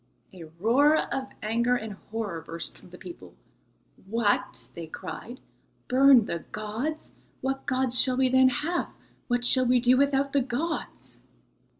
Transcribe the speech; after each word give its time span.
A 0.33 0.45
roar 0.59 0.97
of 1.13 1.27
anger 1.43 1.75
and 1.75 1.93
horror 2.09 2.41
burst 2.41 2.75
from 2.75 2.89
the 2.89 2.97
people. 2.97 3.35
"What!" 4.07 4.71
they 4.73 4.87
cried, 4.87 5.39
"burn 5.87 6.25
the 6.25 6.39
gods! 6.51 7.11
What 7.41 7.67
gods 7.67 8.01
shall 8.01 8.17
we 8.17 8.27
then 8.27 8.49
have? 8.49 8.89
What 9.27 9.45
shall 9.45 9.67
we 9.67 9.79
do 9.79 9.97
without 9.97 10.33
the 10.33 10.41
gods?" 10.41 11.19